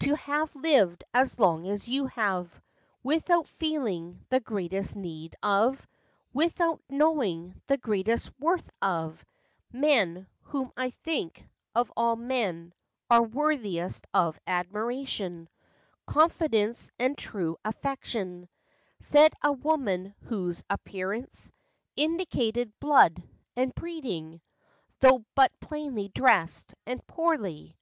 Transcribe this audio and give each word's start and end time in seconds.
To 0.00 0.14
have 0.14 0.54
lived 0.54 1.04
as 1.14 1.38
long 1.38 1.66
as 1.66 1.88
you 1.88 2.04
have, 2.08 2.60
Without 3.02 3.46
feeling 3.46 4.22
the 4.28 4.38
great 4.38 4.74
need 4.94 5.36
of— 5.42 5.86
Without 6.34 6.82
knowing 6.90 7.58
the 7.66 7.78
great 7.78 8.10
worth 8.38 8.68
of— 8.82 9.24
Men, 9.72 10.26
whom 10.42 10.70
I 10.76 10.90
think, 10.90 11.48
of 11.74 11.90
all 11.96 12.14
men, 12.14 12.74
are 13.08 13.22
Worthiest 13.22 14.06
of 14.12 14.38
admiration, 14.46 15.48
Confidence, 16.06 16.90
and 16.98 17.16
true 17.16 17.56
affection," 17.64 18.50
Said 19.00 19.32
a 19.42 19.50
woman 19.52 20.14
whose 20.24 20.62
appearance 20.68 21.50
Indicated 21.96 22.70
"blood" 22.80 23.22
and 23.56 23.74
breeding, 23.74 24.42
Tho' 24.98 25.24
but 25.34 25.58
plainly 25.58 26.08
dressed, 26.14 26.74
and 26.84 27.00
poorly. 27.06 27.78